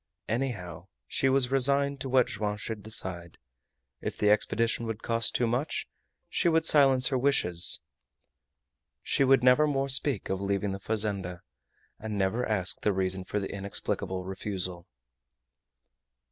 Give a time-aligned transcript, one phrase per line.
[0.27, 3.37] Anyhow, she was resigned to what Joam should decide.
[4.01, 5.87] If the expedition would cost too much,
[6.27, 7.81] she would silence her wishes;
[9.03, 11.41] she would never more speak of leaving the fazenda,
[11.99, 14.87] and never ask the reason for the inexplicable refusal.